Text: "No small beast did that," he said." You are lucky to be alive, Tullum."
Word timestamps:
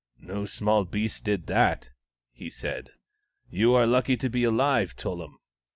"No 0.33 0.47
small 0.47 0.83
beast 0.83 1.25
did 1.25 1.45
that," 1.45 1.91
he 2.31 2.49
said." 2.49 2.89
You 3.51 3.75
are 3.75 3.85
lucky 3.85 4.17
to 4.17 4.31
be 4.31 4.43
alive, 4.43 4.95
Tullum." 4.95 5.35